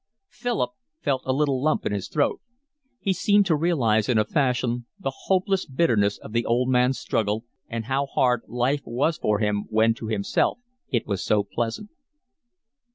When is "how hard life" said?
7.85-8.81